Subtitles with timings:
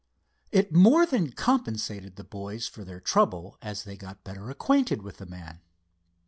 [0.51, 5.17] It more than compensated the boys for their trouble as they got better acquainted with
[5.17, 5.61] the man.